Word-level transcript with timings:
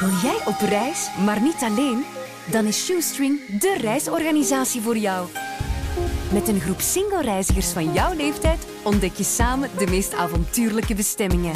Wil 0.00 0.10
jij 0.22 0.38
op 0.44 0.60
reis, 0.68 1.08
maar 1.24 1.40
niet 1.40 1.60
alleen? 1.60 2.04
Dan 2.50 2.64
is 2.64 2.84
Shoestring 2.84 3.58
de 3.60 3.76
reisorganisatie 3.80 4.80
voor 4.80 4.96
jou. 4.96 5.28
Met 6.32 6.48
een 6.48 6.60
groep 6.60 6.80
single-reizigers 6.80 7.68
van 7.68 7.92
jouw 7.92 8.14
leeftijd 8.14 8.66
ontdek 8.82 9.14
je 9.14 9.24
samen 9.24 9.70
de 9.78 9.86
meest 9.86 10.14
avontuurlijke 10.14 10.94
bestemmingen. 10.94 11.54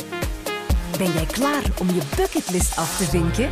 Ben 0.98 1.12
jij 1.12 1.26
klaar 1.26 1.62
om 1.78 1.86
je 1.86 2.00
bucketlist 2.16 2.76
af 2.76 2.96
te 2.96 3.04
vinken? 3.04 3.50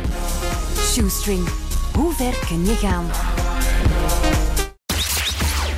Shoestring, 0.77 1.47
hoe 1.93 2.13
ver 2.13 2.45
kun 2.47 2.65
je 2.65 2.75
gaan? 2.75 3.09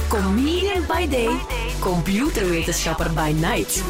Comedian 0.08 0.84
by 0.88 1.08
day, 1.08 1.40
computerwetenschapper 1.80 3.14
by 3.14 3.32
night. 3.40 3.84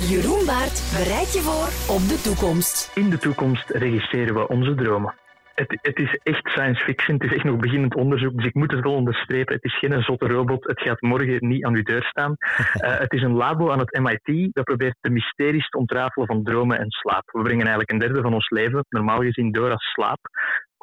Jeroen 0.00 0.46
Baart 0.46 0.78
bereidt 0.96 1.32
je 1.32 1.40
voor 1.40 1.94
op 1.96 2.02
de 2.08 2.20
toekomst. 2.22 2.90
In 2.94 3.10
de 3.10 3.18
toekomst 3.18 3.70
regisseren 3.70 4.34
we 4.34 4.48
onze 4.48 4.74
dromen. 4.74 5.14
Het, 5.54 5.78
het, 5.82 5.98
is 5.98 6.18
echt 6.22 6.48
science 6.48 6.84
fiction, 6.84 7.16
het 7.16 7.30
is 7.30 7.36
echt 7.36 7.44
nog 7.44 7.56
beginnend 7.56 7.94
onderzoek, 7.94 8.36
dus 8.36 8.44
ik 8.44 8.54
moet 8.54 8.70
het 8.70 8.84
wel 8.84 8.94
onderstrepen. 8.94 9.54
Het 9.54 9.64
is 9.64 9.78
geen 9.78 10.02
zotte 10.02 10.26
robot, 10.26 10.64
het 10.64 10.80
gaat 10.80 11.00
morgen 11.00 11.48
niet 11.48 11.64
aan 11.64 11.74
uw 11.74 11.82
deur 11.82 12.04
staan. 12.04 12.36
Uh, 12.38 12.98
het 13.04 13.12
is 13.12 13.22
een 13.22 13.34
labo 13.34 13.70
aan 13.70 13.78
het 13.78 13.98
MIT 13.98 14.48
dat 14.52 14.64
probeert 14.64 14.96
de 15.00 15.10
mysteries 15.10 15.68
te 15.68 15.78
ontrafelen 15.78 16.26
van 16.26 16.42
dromen 16.42 16.78
en 16.78 16.90
slaap. 16.90 17.30
We 17.32 17.42
brengen 17.42 17.66
eigenlijk 17.66 17.90
een 17.90 17.98
derde 17.98 18.22
van 18.22 18.34
ons 18.34 18.50
leven, 18.50 18.84
normaal 18.88 19.20
gezien, 19.20 19.52
door 19.52 19.70
als 19.70 19.92
slaap 19.92 20.20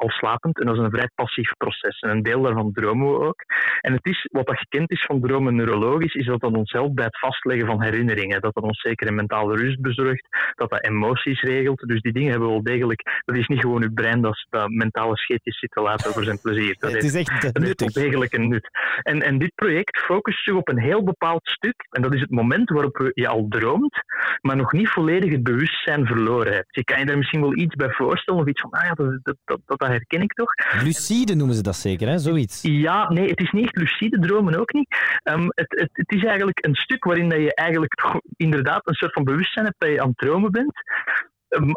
al 0.04 0.10
slapend. 0.10 0.60
En 0.60 0.66
dat 0.66 0.76
is 0.76 0.82
een 0.82 0.96
vrij 0.98 1.10
passief 1.14 1.50
proces. 1.56 2.00
En 2.00 2.10
een 2.10 2.22
deel 2.22 2.42
daarvan 2.42 2.72
dromen 2.72 3.12
we 3.12 3.18
ook. 3.26 3.44
En 3.80 3.92
het 3.92 4.06
is, 4.06 4.28
wat 4.32 4.46
dat 4.46 4.58
gekend 4.58 4.90
is 4.90 5.04
van 5.04 5.20
dromen 5.20 5.54
neurologisch, 5.54 6.14
is 6.14 6.26
dat 6.26 6.40
dat 6.40 6.56
ons 6.56 6.72
helpt 6.72 6.94
bij 6.94 7.04
het 7.04 7.18
vastleggen 7.18 7.66
van 7.66 7.82
herinneringen. 7.82 8.40
Dat 8.40 8.54
dat 8.54 8.64
ons 8.64 8.80
zeker 8.80 9.06
een 9.06 9.14
mentale 9.14 9.56
rust 9.56 9.80
bezorgt, 9.80 10.26
dat 10.54 10.70
dat 10.70 10.84
emoties 10.84 11.40
regelt. 11.42 11.80
Dus 11.80 12.00
die 12.00 12.12
dingen 12.12 12.30
hebben 12.30 12.48
we 12.48 12.54
wel 12.54 12.62
degelijk... 12.62 13.22
Dat 13.24 13.36
is 13.36 13.46
niet 13.46 13.60
gewoon 13.60 13.82
uw 13.82 13.92
brein 13.94 14.20
dat, 14.20 14.46
dat 14.50 14.68
mentale 14.68 15.16
scheetjes 15.16 15.58
zit 15.58 15.70
te 15.70 15.80
laten 15.80 16.12
voor 16.12 16.24
zijn 16.24 16.40
plezier. 16.40 16.76
Dat 16.78 16.92
het 16.92 17.04
is 17.04 17.14
echt 17.14 17.52
dat 17.52 17.62
heeft 17.62 17.80
wel 17.80 18.04
degelijk 18.04 18.32
een 18.32 18.48
nut. 18.48 18.68
En, 19.02 19.22
en 19.22 19.38
dit 19.38 19.54
project 19.54 19.98
focust 19.98 20.44
zich 20.44 20.54
op 20.54 20.68
een 20.68 20.80
heel 20.80 21.04
bepaald 21.04 21.48
stuk. 21.48 21.86
En 21.90 22.02
dat 22.02 22.14
is 22.14 22.20
het 22.20 22.30
moment 22.30 22.70
waarop 22.70 23.10
je 23.14 23.28
al 23.28 23.46
droomt, 23.48 24.02
maar 24.40 24.56
nog 24.56 24.72
niet 24.72 24.88
volledig 24.88 25.32
het 25.32 25.42
bewustzijn 25.42 26.06
verloren 26.06 26.52
hebt. 26.52 26.74
Je 26.74 26.84
kan 26.84 26.98
je 26.98 27.06
daar 27.06 27.16
misschien 27.16 27.40
wel 27.40 27.56
iets 27.56 27.74
bij 27.74 27.90
voorstellen, 27.90 28.40
of 28.40 28.46
iets 28.46 28.60
van, 28.60 28.70
ah 28.70 28.84
ja, 28.84 28.92
dat, 28.92 29.18
dat, 29.22 29.36
dat, 29.44 29.60
dat 29.78 29.88
herken 29.94 30.22
ik 30.22 30.32
toch. 30.32 30.54
Lucide 30.82 31.34
noemen 31.34 31.56
ze 31.56 31.62
dat 31.62 31.76
zeker, 31.76 32.08
hè? 32.08 32.18
zoiets? 32.18 32.62
Ja, 32.62 33.12
nee, 33.12 33.28
het 33.28 33.40
is 33.40 33.50
niet 33.50 33.64
echt 33.64 33.76
lucide 33.76 34.18
dromen 34.18 34.60
ook 34.60 34.72
niet. 34.72 34.96
Um, 35.24 35.46
het, 35.54 35.78
het, 35.78 35.90
het, 35.92 36.12
is 36.12 36.24
eigenlijk 36.24 36.66
een 36.66 36.74
stuk 36.74 37.04
waarin 37.04 37.28
dat 37.28 37.38
je 37.38 37.54
eigenlijk 37.54 38.20
inderdaad 38.36 38.88
een 38.88 38.94
soort 38.94 39.12
van 39.12 39.24
bewustzijn 39.24 39.64
hebt 39.64 39.80
dat 39.80 39.90
je 39.90 40.00
aan 40.00 40.08
het 40.08 40.18
dromen 40.18 40.50
bent, 40.50 40.72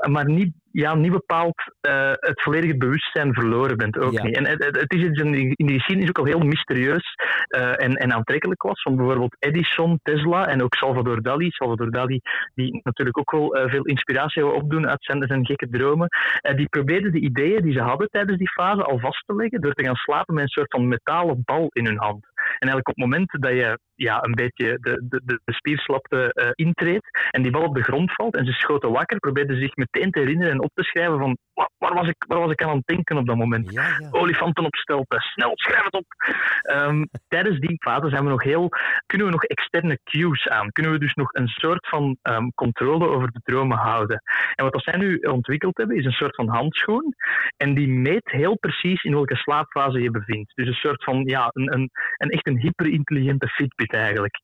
maar 0.09 0.25
niet 0.25 0.53
ja, 0.77 0.95
niet 0.95 1.11
bepaald 1.11 1.55
uh, 1.87 2.11
het 2.11 2.41
volledige 2.41 2.77
bewustzijn 2.77 3.33
verloren 3.33 3.77
bent. 3.77 3.97
Ook 3.97 4.23
niet. 4.23 4.35
En 4.35 4.47
het, 4.47 4.63
het 4.63 4.93
is 4.93 5.03
iets 5.03 5.21
in 5.21 5.53
de 5.55 5.73
geschiedenis 5.73 6.09
ook 6.09 6.17
al 6.17 6.25
heel 6.25 6.39
mysterieus 6.39 7.15
uh, 7.55 7.83
en, 7.83 7.93
en 7.93 8.13
aantrekkelijk 8.13 8.63
was. 8.63 8.81
Van 8.81 8.95
bijvoorbeeld 8.95 9.35
Edison, 9.39 9.99
Tesla 10.03 10.47
en 10.47 10.63
ook 10.63 10.75
Salvador 10.75 11.21
Dali. 11.21 11.49
Salvador 11.49 11.91
Dali, 11.91 12.19
die 12.55 12.79
natuurlijk 12.83 13.17
ook 13.17 13.31
wel 13.31 13.57
uh, 13.57 13.69
veel 13.71 13.83
inspiratie 13.83 14.43
wil 14.43 14.51
opdoen 14.51 14.87
uit 14.87 15.03
zijn, 15.03 15.27
zijn 15.27 15.45
gekke 15.45 15.69
dromen. 15.69 16.07
die 16.55 16.69
probeerden 16.69 17.11
de 17.11 17.19
ideeën 17.19 17.61
die 17.61 17.73
ze 17.73 17.81
hadden 17.81 18.09
tijdens 18.09 18.37
die 18.37 18.51
fase 18.51 18.83
al 18.83 18.99
vast 18.99 19.23
te 19.25 19.35
leggen 19.35 19.61
door 19.61 19.73
te 19.73 19.83
gaan 19.83 19.95
slapen 19.95 20.33
met 20.33 20.43
een 20.43 20.49
soort 20.49 20.71
van 20.71 20.87
metalen 20.87 21.41
bal 21.45 21.67
in 21.69 21.85
hun 21.85 21.97
hand. 21.97 22.25
En 22.59 22.67
eigenlijk 22.67 22.87
op 22.87 22.95
het 22.95 23.03
moment 23.03 23.31
dat 23.39 23.51
je 23.51 23.79
ja, 23.95 24.23
een 24.23 24.35
beetje 24.35 24.77
de, 24.79 25.05
de, 25.09 25.39
de, 25.43 25.53
spierslapte 25.53 26.51
intreedt 26.55 27.29
en 27.31 27.41
die 27.41 27.51
bal 27.51 27.63
op 27.63 27.75
de 27.75 27.83
grond 27.83 28.13
valt 28.13 28.35
en 28.35 28.45
ze 28.45 28.51
schoten 28.51 28.91
wakker, 28.91 29.19
probeerden 29.19 29.59
zich 29.59 29.75
meteen 29.75 30.11
te 30.11 30.19
herinneren 30.19 30.53
en 30.53 30.63
op 30.63 30.71
te 30.73 30.83
schrijven 30.83 31.19
van 31.19 31.37
waar 31.87 31.95
was 31.95 32.07
ik, 32.07 32.25
waar 32.27 32.39
was 32.39 32.51
ik 32.51 32.63
aan 32.63 32.75
het 32.75 32.87
denken 32.87 33.17
op 33.17 33.25
dat 33.25 33.35
moment? 33.35 33.71
Ja, 33.71 33.97
ja. 33.99 34.07
Olifanten 34.11 34.65
op 34.65 34.75
stelten, 34.75 35.19
snel, 35.19 35.51
schrijf 35.53 35.83
het 35.83 35.93
op. 35.93 36.05
Um, 36.71 37.09
tijdens 37.27 37.59
die 37.59 37.75
fase 37.79 38.09
zijn 38.09 38.23
we 38.23 38.29
nog 38.29 38.43
heel, 38.43 38.69
kunnen 39.05 39.27
we 39.27 39.33
nog 39.33 39.43
externe 39.43 39.99
cues 40.03 40.47
aan. 40.47 40.71
Kunnen 40.71 40.91
we 40.91 40.99
dus 40.99 41.13
nog 41.13 41.33
een 41.33 41.47
soort 41.47 41.87
van 41.87 42.17
um, 42.23 42.53
controle 42.53 43.07
over 43.07 43.31
de 43.31 43.39
dromen 43.43 43.77
houden. 43.77 44.21
En 44.55 44.69
wat 44.69 44.83
zij 44.83 44.97
nu 44.97 45.17
ontwikkeld 45.17 45.77
hebben, 45.77 45.97
is 45.97 46.05
een 46.05 46.11
soort 46.11 46.35
van 46.35 46.49
handschoen. 46.49 47.15
En 47.57 47.73
die 47.73 47.87
meet 47.87 48.31
heel 48.31 48.57
precies 48.57 49.03
in 49.03 49.13
welke 49.13 49.35
slaapfase 49.35 50.01
je 50.01 50.11
bevindt. 50.11 50.55
Dus 50.55 50.67
een 50.67 50.73
soort 50.73 51.03
van, 51.03 51.23
ja, 51.25 51.49
een, 51.53 51.73
een, 51.73 51.89
een 52.17 52.29
echt 52.29 52.47
een 52.47 52.59
hyperintelligente 52.59 53.47
Fitbit 53.47 53.93
eigenlijk. 53.93 54.39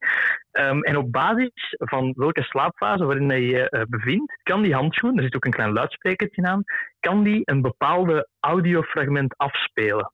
Um, 0.52 0.84
en 0.84 0.98
op 0.98 1.12
basis 1.12 1.76
van 1.78 2.14
welke 2.16 2.44
slaapfase 2.44 3.06
waarin 3.06 3.30
je 3.30 3.46
je 3.46 3.68
uh, 3.70 3.82
bevindt, 3.88 4.40
kan 4.44 4.62
die 4.62 4.74
handschoen, 4.74 5.18
er 5.18 5.24
zit 5.24 5.36
ook 5.36 5.46
een 5.46 5.52
klein 5.52 5.74
luidsprekertje 5.74 6.44
aan, 6.44 6.64
kan 7.08 7.24
die 7.24 7.42
een 7.46 7.62
bepaalde 7.62 8.28
audiofragment 8.40 9.38
afspelen. 9.38 10.12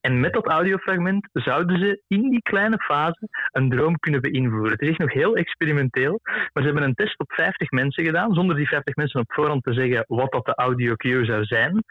En 0.00 0.20
met 0.20 0.32
dat 0.32 0.46
audiofragment 0.46 1.28
zouden 1.32 1.78
ze 1.78 2.02
in 2.06 2.30
die 2.30 2.42
kleine 2.42 2.78
fase 2.78 3.28
een 3.50 3.70
droom 3.70 3.98
kunnen 3.98 4.20
beïnvloeden. 4.20 4.72
Het 4.72 4.80
is 4.80 4.96
nog 4.96 5.12
heel 5.12 5.34
experimenteel, 5.36 6.20
maar 6.22 6.62
ze 6.62 6.64
hebben 6.64 6.82
een 6.82 6.94
test 6.94 7.18
op 7.18 7.32
50 7.32 7.70
mensen 7.70 8.04
gedaan, 8.04 8.34
zonder 8.34 8.56
die 8.56 8.68
50 8.68 8.96
mensen 8.96 9.20
op 9.20 9.32
voorhand 9.32 9.62
te 9.62 9.72
zeggen 9.72 10.04
wat 10.06 10.32
dat 10.32 10.44
de 10.44 10.54
audio 10.54 10.94
cue 10.94 11.24
zou 11.24 11.44
zijn. 11.44 11.84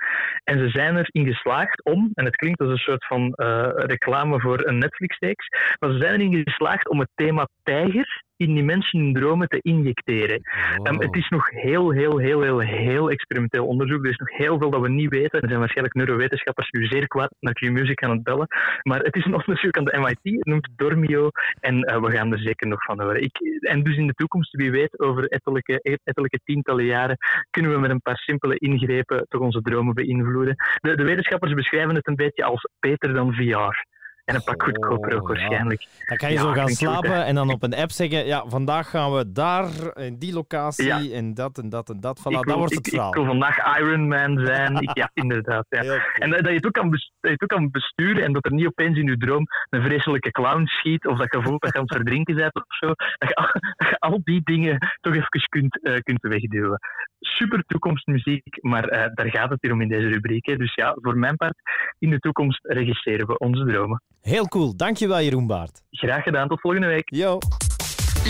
En 0.44 0.60
ze 0.60 0.70
zijn 0.70 0.98
erin 0.98 1.34
geslaagd 1.34 1.84
om, 1.84 2.12
en 2.14 2.26
het 2.26 2.36
klinkt 2.36 2.60
als 2.60 2.70
een 2.70 2.78
soort 2.78 3.06
van 3.06 3.22
uh, 3.22 3.70
reclame 3.74 4.40
voor 4.40 4.68
een 4.68 4.78
Netflix-reeks, 4.78 5.48
maar 5.80 5.92
ze 5.92 5.98
zijn 5.98 6.14
erin 6.14 6.44
geslaagd 6.44 6.90
om 6.90 7.00
het 7.00 7.10
thema 7.16 7.48
tijger 7.64 8.24
in 8.42 8.54
die 8.54 8.64
mensen 8.64 9.00
hun 9.00 9.14
dromen 9.14 9.48
te 9.48 9.60
injecteren. 9.62 10.42
Wow. 10.76 10.88
Um, 10.88 11.02
het 11.02 11.16
is 11.16 11.30
nog 11.30 11.50
heel, 11.50 11.92
heel, 11.92 12.18
heel, 12.18 12.42
heel, 12.42 12.60
heel 12.60 13.10
experimenteel 13.10 13.68
onderzoek. 13.68 14.04
Er 14.04 14.12
is 14.12 14.18
nog 14.18 14.38
heel 14.38 14.58
veel 14.58 14.70
dat 14.70 14.82
we 14.82 14.90
niet 14.90 15.10
weten. 15.10 15.42
Er 15.42 15.48
zijn 15.48 15.60
waarschijnlijk 15.60 15.96
neurowetenschappers 15.96 16.70
nu 16.70 16.86
zeer 16.86 17.08
kwaad 17.08 17.36
naar 17.40 17.54
Q-Music 17.54 18.04
aan 18.04 18.10
het 18.10 18.24
bellen. 18.24 18.48
Maar 18.82 19.00
het 19.00 19.16
is 19.16 19.26
een 19.26 19.36
onderzoek 19.36 19.78
aan 19.78 19.86
de 19.86 19.98
MIT, 19.98 20.36
het 20.38 20.46
noemt 20.46 20.70
Dormio. 20.76 21.30
En 21.60 21.76
uh, 21.76 22.02
we 22.02 22.12
gaan 22.12 22.32
er 22.32 22.40
zeker 22.40 22.68
nog 22.68 22.84
van 22.84 23.02
horen. 23.02 23.22
Ik, 23.22 23.38
en 23.60 23.84
dus 23.84 23.98
in 23.98 24.08
de 24.08 24.14
toekomst, 24.14 24.56
wie 24.56 24.72
weet, 24.72 25.00
over 25.00 25.28
ettelijke, 25.28 26.00
ettelijke 26.04 26.40
tientallen 26.44 26.86
jaren, 26.86 27.18
kunnen 27.50 27.72
we 27.72 27.80
met 27.80 27.90
een 27.90 28.02
paar 28.02 28.18
simpele 28.18 28.56
ingrepen 28.58 29.26
toch 29.28 29.42
onze 29.42 29.62
dromen 29.62 29.94
beïnvloeden. 29.94 30.56
De, 30.82 30.96
de 30.96 31.04
wetenschappers 31.04 31.54
beschrijven 31.54 31.96
het 31.96 32.08
een 32.08 32.16
beetje 32.16 32.44
als 32.44 32.68
beter 32.80 33.14
dan 33.14 33.34
VR. 33.34 33.91
En 34.26 34.36
een 34.36 34.44
pak 34.44 34.64
goedkoper 34.64 35.16
ook 35.16 35.22
Oh, 35.22 35.28
waarschijnlijk. 35.28 35.88
Dan 36.08 36.18
kan 36.18 36.30
je 36.30 36.36
Ja, 36.36 36.42
zo 36.42 36.52
gaan 36.52 36.68
goed, 36.68 36.78
slapen 36.78 37.26
en 37.26 37.36
dan 37.36 37.50
op 37.52 37.64
een 37.64 37.74
app 37.76 37.92
zeggen, 37.92 38.26
ja, 38.26 38.44
vandaag 38.48 38.90
gaan 38.90 39.14
we 39.14 39.32
daar, 39.32 39.98
in 39.98 40.18
die 40.20 40.34
locatie, 40.34 40.86
Ja. 40.86 41.00
en 41.18 41.34
dat 41.34 41.58
en 41.58 41.70
dat 41.70 41.90
en 41.90 42.00
dat. 42.00 42.20
Voilà, 42.20 42.24
ik, 42.30 42.34
dat 42.36 42.46
wil, 42.46 42.58
wordt 42.58 42.72
ik, 42.72 42.78
het 42.78 42.88
ik 42.88 42.94
verhaal. 42.94 43.14
wil 43.14 43.26
vandaag 43.26 43.78
Iron 43.80 44.08
Man 44.08 44.46
zijn. 44.46 44.76
Ik, 44.82 44.98
ja, 44.98 45.10
inderdaad. 45.24 45.66
En 45.70 46.30
dat, 46.30 46.48
je 46.48 46.54
het 46.54 46.66
ook 46.66 46.74
kan, 46.74 46.90
dat 46.92 47.02
je 47.20 47.30
het 47.30 47.42
ook 47.42 47.50
kan 47.50 47.72
besturen 47.72 48.24
en 48.24 48.34
dat 48.34 48.46
er 48.46 48.54
niet 48.54 48.66
opeens 48.68 48.98
in 48.98 49.06
je 49.06 49.18
droom 49.18 49.46
een 49.70 49.82
vreselijke 49.82 50.32
clown 50.32 50.66
schiet 50.66 51.08
of 51.08 51.18
dat 51.18 51.34
je 51.34 51.42
voelt 51.42 51.62
dat 51.62 51.72
je 51.74 51.78
aan 51.80 51.86
het 51.86 51.96
verdrinken 51.96 52.36
bent 52.36 52.56
of 52.56 52.64
zo. 52.80 52.88
Dat 52.88 53.30
je, 53.30 53.36
al- 53.36 53.52
dat 53.78 53.90
je 53.90 54.00
al 54.00 54.20
die 54.24 54.42
dingen 54.44 54.78
toch 55.02 55.14
even 55.16 55.48
kunt, 55.50 55.84
eh, 55.84 55.96
kunt 56.04 56.22
wegduwen. 56.22 56.80
Super 57.20 57.64
toekomstmuziek, 57.68 58.58
maar 58.62 58.84
eh, 58.88 59.10
daar 59.14 59.30
gaat 59.30 59.50
het 59.50 59.62
hier 59.62 59.72
om 59.72 59.82
in 59.82 59.88
deze 59.88 60.08
rubriek. 60.08 60.46
hè. 60.46 60.56
Dus 60.56 60.74
ja, 60.76 60.96
voor 61.02 61.18
mijn 61.18 61.36
part, 61.36 61.56
in 62.00 62.10
de 62.10 62.20
toekomst 62.20 62.60
regisseren 62.64 63.28
we 63.28 63.38
onze 63.38 63.66
dromen. 63.66 64.02
Heel 64.22 64.48
cool. 64.48 64.76
Dankjewel, 64.76 65.22
Jeroen 65.22 65.48
Baart. 65.48 65.82
Graag 65.92 66.24
gedaan, 66.24 66.48
tot 66.48 66.60
volgende 66.62 66.88
week. 66.88 67.10
Yo. 67.10 67.38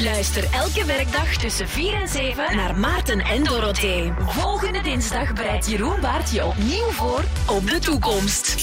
Luister 0.03 0.43
elke 0.53 0.85
werkdag 0.85 1.35
tussen 1.37 1.67
4 1.67 1.93
en 1.93 2.07
7 2.07 2.55
naar 2.55 2.79
Maarten 2.79 3.19
en 3.19 3.43
Dorothee. 3.43 4.11
Volgende 4.19 4.81
dinsdag 4.81 5.33
bereidt 5.33 5.69
Jeroen 5.69 6.01
Baart 6.01 6.31
je 6.31 6.45
opnieuw 6.45 6.89
voor 6.89 7.23
op 7.55 7.69
de 7.69 7.79
toekomst. 7.79 8.55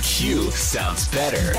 Q 0.00 0.52
sounds 0.52 1.08
better. 1.08 1.52